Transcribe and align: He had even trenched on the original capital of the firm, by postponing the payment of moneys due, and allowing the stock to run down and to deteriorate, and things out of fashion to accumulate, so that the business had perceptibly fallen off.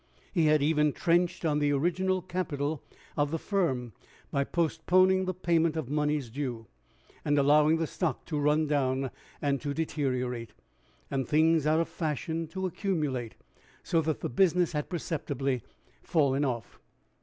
He 0.33 0.47
had 0.47 0.63
even 0.63 0.93
trenched 0.93 1.45
on 1.45 1.59
the 1.59 1.71
original 1.73 2.23
capital 2.23 2.81
of 3.15 3.29
the 3.29 3.37
firm, 3.37 3.93
by 4.31 4.43
postponing 4.43 5.25
the 5.25 5.33
payment 5.35 5.77
of 5.77 5.91
moneys 5.91 6.31
due, 6.31 6.65
and 7.23 7.37
allowing 7.37 7.77
the 7.77 7.85
stock 7.85 8.25
to 8.25 8.39
run 8.39 8.65
down 8.65 9.11
and 9.43 9.61
to 9.61 9.75
deteriorate, 9.75 10.53
and 11.11 11.27
things 11.27 11.67
out 11.67 11.79
of 11.79 11.87
fashion 11.87 12.47
to 12.47 12.65
accumulate, 12.65 13.35
so 13.83 14.01
that 14.01 14.21
the 14.21 14.29
business 14.29 14.71
had 14.71 14.89
perceptibly 14.89 15.61
fallen 16.01 16.43
off. 16.43 16.79